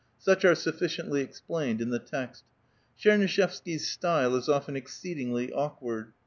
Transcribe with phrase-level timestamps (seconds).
[0.17, 2.43] Such are sufficiently explained ia the text.
[2.99, 6.13] Tchernuishevsky's style is often exceedingly awkward.